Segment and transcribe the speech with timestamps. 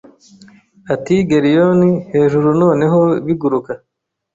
[0.93, 1.81] Ati Geryon
[2.13, 3.71] hejuru Noneho biguruka